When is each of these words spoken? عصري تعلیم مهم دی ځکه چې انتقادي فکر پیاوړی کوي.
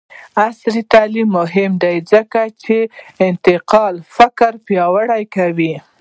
عصري 0.45 0.81
تعلیم 0.93 1.27
مهم 1.37 1.71
دی 1.83 1.95
ځکه 2.11 2.41
چې 2.61 2.77
انتقادي 3.27 4.01
فکر 4.15 4.51
پیاوړی 4.65 5.23
کوي. 5.35 5.73